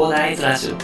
[0.00, 0.76] コーダーイズラジオ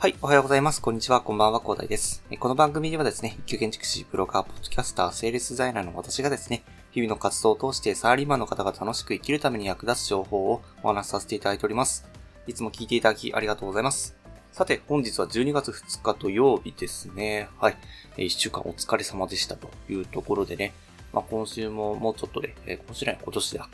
[0.00, 0.82] はい、おはようございます。
[0.82, 2.24] こんにちは、こんばんは、広大です。
[2.40, 12.04] この番組ではですね、一級建築士、ブロガー、ポッドキャスター、セールスデザイナーの私がですね、日々の活動を通してサラリーマンの方が楽しく生きるために役立つ情報をお話しさせていただいております。
[12.48, 14.21] いつも聞いていただきありがとうございます。
[14.52, 17.48] さて、本日は12月2日土曜日ですね。
[17.58, 17.76] はい。
[18.18, 20.74] え1週間お疲れ様でしたというところでね、
[21.10, 23.68] まあ、今週ももうちょっとで、えー今週じゃない、今年だ。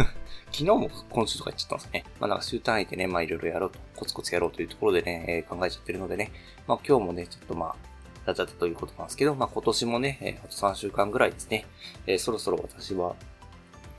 [0.50, 2.04] 昨日も今週とか言っちゃったんですね。
[2.18, 6.32] まあなんか週単位でね、まあいろいろやろうと、コツコツやろうというところでね、えー考えちゃってるのでね、
[6.66, 7.76] まあ今日もね、ちょっとまあ、
[8.24, 11.66] ラジャタということなんですけど、まあ今年もね、えーあと3週間ぐらいですね、
[12.06, 13.16] えーそろそろ私は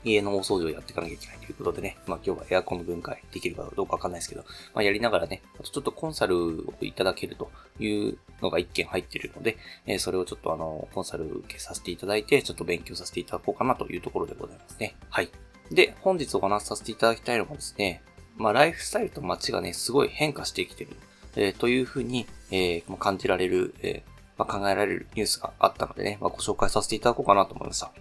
[0.04, 9.56] 家の大掃除をやっていかなきゃいけないということでね、まあ今日はエアコンの分解できるかどうかわかんないですけど、まあやりながらね、あとちょっとコンサルをいただけるというのが一件入ってるので、
[9.86, 14.94] えーそれをちょっとあの、コンサル受けさせていただいて、ちょっと勉強させていただこうかなというところでございますね。
[15.08, 15.30] はい。
[15.70, 18.02] で、本日お話しさせていただきたいのがですね、
[18.36, 20.90] まあ、ライフスタイルと街がね、すごい変化してきてる、
[21.36, 27.92] えーというふうに、えー感じられる、えーまあ、考えられるニュースがあったのでね、まあ、ご紹介させていただこうかなと思いました。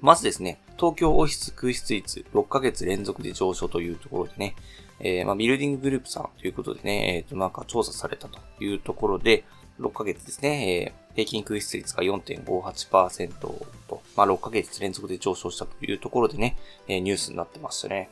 [0.00, 4.54] まずですね、東京オフィス空室率6ヶ月連続で上昇というところでね、
[5.00, 9.44] えーまあ、ビルディンググループさんということでね、えっ、と、なんか調査されたというところで、
[9.80, 13.66] 6ヶ月ですね、えー平均空室率が4.58%と、
[14.16, 16.56] まあ、6ヶ月連続で上昇したというところでね、
[16.86, 18.08] えーニュースになってましたね。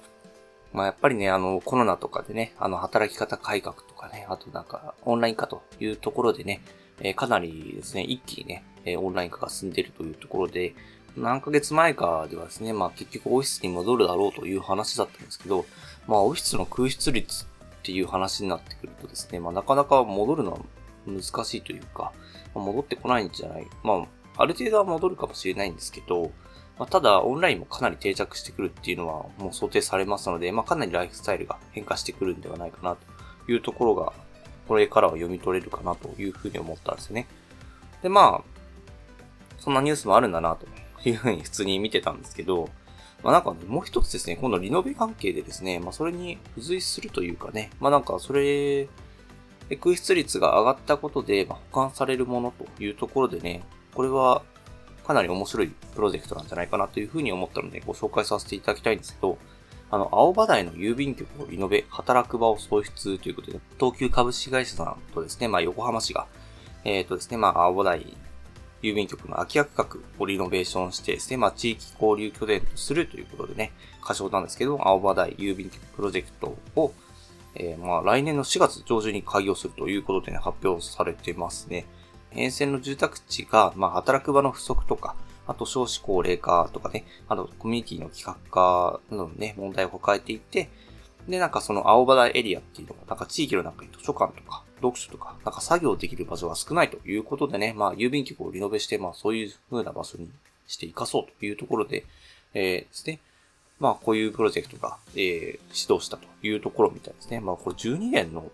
[0.73, 6.63] まあ、やっぱりね、あの、コロナとかでね、あの、働き方改革とかね、あとなんか、オンライン化というところでね、
[7.01, 10.75] えーかなりですね、一気にね、えーオンライン化が進んでいるというところで、
[11.17, 15.65] 何ヶ月前かではですね、まあ結局オフィスに戻るだろうという話だったんですけど、
[16.07, 17.47] まあオフィスの空室率っ
[17.83, 20.59] ていう話になってくるとですね、まあなかなか戻るのは
[21.07, 22.13] 難しいというか、
[22.55, 23.67] まあ戻ってこないんじゃない。
[23.83, 26.31] まあ、ある程度は戻るかもしれないんですけど、
[26.79, 32.97] まあ、ただ、オンラインもかなり定着してくるっていうのはもう想定されますので、まあ、かなりライフスタイルが変化してくるんではないかな
[33.47, 34.13] というところが、
[34.69, 37.29] これからは読み取れるかなというふうに思ったんですよね。
[38.03, 38.57] で、まあ、
[39.59, 40.67] そんなニュースもあるんだなと
[41.11, 42.69] いうふうに普通に見てたんですけど、
[43.23, 48.89] まあなんかね、もう一つですね、今度リノベ関係でですね、まあそれに付随するというかね、まあなんかそれ、
[49.81, 54.43] 空室率が上がったことで、まあ、保管されるものというところでね、これは
[55.05, 59.39] かなり面白いプロジェクトなんじゃないかなというふうに思ったのでご紹介させていただきたいんですけど、
[59.91, 66.27] あの、青葉台の郵便局をリノベ、働く場を創出ということで、東急株式会社さんとですね、まあ横浜市が、
[66.85, 68.17] えっ、とですね、まあ青葉台
[68.83, 69.87] 郵便局の空き家区画
[70.19, 73.73] をリノベーションしてね、まあ地域交流拠点とするということでね、
[74.03, 76.93] 過小なんですけど、青葉台郵便局プロジェクトを、
[77.55, 81.87] えーまあ来年の4月上旬に開業するということでね、発表されてますね。
[82.33, 85.17] 沿線の住宅地が、まあ、働く場の不足とか、
[85.47, 90.69] あと少子高齢化とかね、あとコミュニティの企画化などのね、問題を抱えていて、
[91.29, 100.31] で、なんかその青葉台エリアっていうのが、なんか地域の中に図書館とか、読書とか、なんか作業できる場所が少ないということでね、まあ、郵便局をリノベして、まあ、そういう風な場所に
[100.67, 102.05] して活かそうというところで、
[102.55, 103.21] えーですね、
[103.79, 105.59] まあ、こういうプロジェクトが、えー、指
[105.93, 107.41] 導したというところみたいですね。
[107.41, 108.51] まあ、これ12年の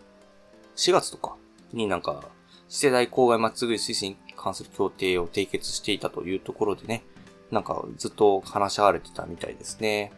[0.77, 1.37] 4月とか
[1.73, 2.25] になんか、
[2.69, 7.05] 次世代郊外まちづくり推進に関する協定を締結していたというところでね、
[7.51, 10.13] なんかずっと話し合われてたみたいですね。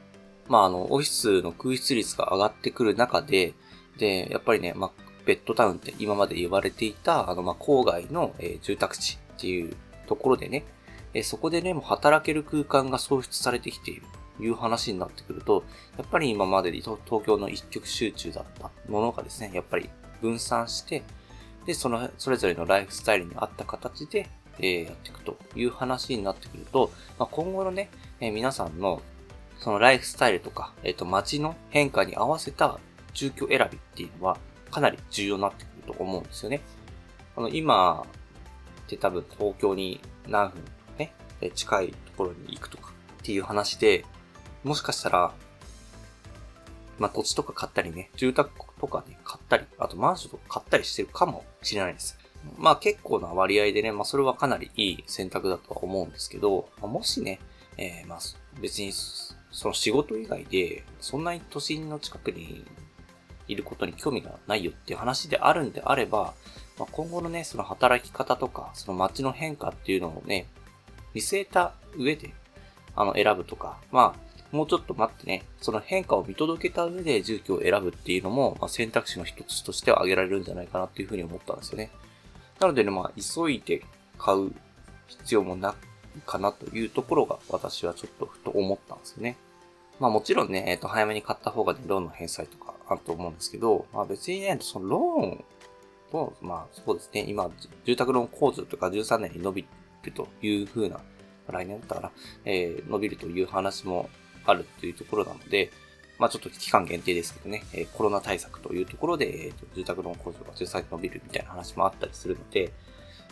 [0.49, 3.55] まあ、あの、オフィスの空室率が上がってくる中で、
[3.99, 4.91] で、やっぱりね、まあ、
[5.25, 9.77] ベッドタウンって今まで言われていた、あの、ま、郊外の、え住宅地っていう
[10.07, 10.65] ところでね、
[11.15, 14.03] えそこでね、もう働ける空間が創出されてきている
[14.37, 15.65] という話になってくると、
[15.97, 19.89] やっぱり今まで東京の一極集中だったものがですね、やっぱり
[20.21, 21.03] 分散して、
[21.67, 29.01] で、その、それぞれのライフスタイルに合った形で、えーやっていくという話になってくると、まあ、今後のね、えー皆さんの、
[29.59, 32.79] そのライフスタイルとか、えっ、と、街の変化に合わせた
[33.15, 34.37] 住居選びっていうのは、
[34.75, 36.61] かなり重要になってくると思うんですよね。
[37.37, 38.05] あの、今
[38.87, 41.13] って多分東京に何分とかね、
[41.55, 42.93] 近いところに行くとか
[43.23, 44.05] っていう話で、
[44.65, 45.33] もしかしたら、
[46.99, 48.51] まあ、土地とか買ったりね、住宅
[48.81, 52.19] とかね、買ったり、あとマンションとか買ったりしてるかもしれないです。
[52.59, 57.39] まあ結構な割合でね、まあそれはかなりいい選択だとは思うんですけど、まあもしね、
[57.77, 58.19] えーまあ
[58.61, 62.65] 別にその仕事以外で、そんなに都心の近くに
[63.49, 66.35] いることに興味がないよっていう話であるんであれば、
[66.79, 70.47] まあ、今後のね、その働き方とか、その街の変化っていうのをね、
[71.15, 72.33] 見据えた上で、
[72.97, 81.91] あの、選ぶとか、まあ、もうちょっと待ってね、その変化を見届けた上で住居を選ぶっていうのも、まあ、選択肢の一つとしては挙げられるんじゃないかなっていうふうに思ったんですよね。
[82.61, 83.83] なのでね、まあ、急いで
[84.19, 84.53] 買う
[85.09, 85.75] 必要もな
[86.17, 89.37] いかなというところが私はちょっとふと思ったんですよね。
[90.01, 95.45] まあもちろんね、えっ、ー、と、早めに買った方がね、ローンの返済とかあると思うんですけど、まあ別にね、そのローン
[96.11, 97.51] と、まあそうですね、今、
[97.85, 99.67] 住宅ローン控除とか13年に伸び
[100.03, 101.01] るという風な、
[101.49, 102.13] 来年だったから、
[102.45, 104.09] えー、伸びるという話も
[104.47, 105.71] あるっていうところなので、
[106.19, 112.73] まあちょっと期間限定ですけどね、えー、コロナ対策というところで、えーと、住宅ローン控除が13年伸びるみたいな話もあったりするので、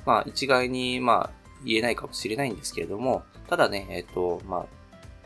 [0.04, 4.66] まあ一概に、まあ言えないかもしれないんですけれども、ただね、えっ、ー、と、まあ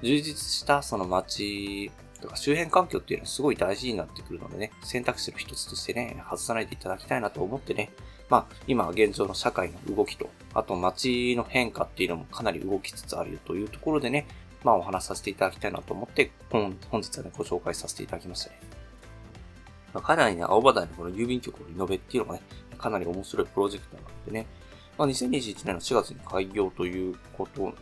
[0.03, 1.91] 充実したその街
[2.21, 7.91] とか周辺環境っていうのはすごい大事になってくるのでね、選択肢の一つとしてね、外さないでいただきたいなと思ってね、
[8.29, 14.27] まあ、今現状の社会の動きと、あと街の変化っていうのもかなり動きつつあるよというところでね、
[14.65, 18.61] まあお話しさせていただきたいなと思って、本日はね、ご紹介させていただきましたね。
[19.95, 22.43] まあ、かなりね、青葉台のこの郵便局のリノベっていうのがね、
[22.77, 24.47] かなり面白いプロジェクトなのでね、
[24.99, 27.73] まあ、2021年の4月に開業ということ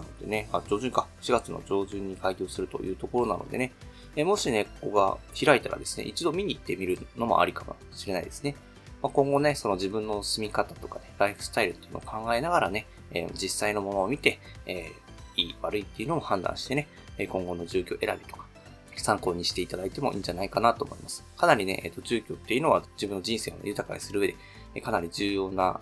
[0.00, 1.06] なのでね、あ、上旬か。
[1.20, 3.72] 4月の上旬に開業するというところなのでね、
[4.16, 8.54] えもしね、ここが開いたらですね、一度見に行ってみるのもありかもしれないですね。
[9.02, 16.88] まあ、今後ね、その自分の住み方とかね、ライフスタイルっていうのを考えながらね、え、実際のものを見て、えー、いい、悪いっていうのを判断してね、
[17.28, 18.46] 今後の住居選びとか、
[18.96, 21.24] 参考にしていただいてもいいんじゃないかなと思います。
[21.36, 24.34] かなりね、えっ、と、住居っていうのは自分の人生を豊かにする上
[24.74, 25.80] で、かなり重要な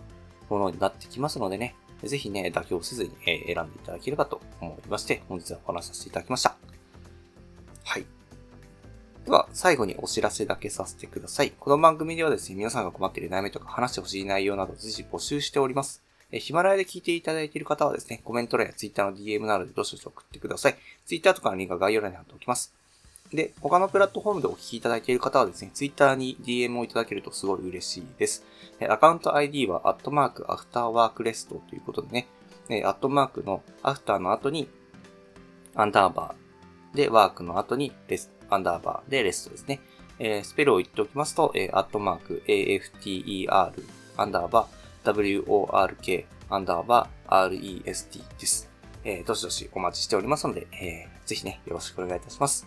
[0.51, 1.77] ものになってきますのでね、
[2.09, 6.57] ぜひね、妥協せずに、選んでいただければと思いまして、本日はお話しさせていただきました。
[7.85, 8.07] はい。
[9.25, 11.53] では、最後にお知らせだけさせてください。
[11.53, 16.03] この番組ではですね、皆さんが困っている悩みとか話してほしい内容など随時募集しております。
[16.31, 20.77] えヒマラヤで聞いていただいている方はですね、コメント欄や Twitter の DM などでどしどし送ってください。
[21.07, 22.75] Twitter とかのリンクは概要欄に貼っておきます。
[23.33, 28.45] で、他のプラットフォームでお聞きいただいている方はですね、Twitter に DM をいただけるとすごい嬉しいです。
[28.89, 32.27] アカウント ID は、アットマーク、アフターワークレストということで
[32.69, 34.69] ね、アットマークのアフターの後に、
[35.75, 39.81] アンダーバーで、ワークの後にレス、アンダーバーでレストですね。
[40.19, 43.73] えー、スペルを言っておきますと、えー、アットマーク、AFTER、
[44.17, 48.71] アンダーバー、WORK、アンダーバー、REST です。
[49.03, 52.67] えー、どしどしお待ちしておりますので、えー、ぜひね、よろしくお願いいたします。